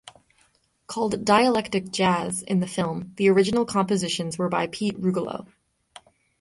[0.87, 5.45] Called "dialectic jazz" in the film, the original compositions were by Pete Rugolo.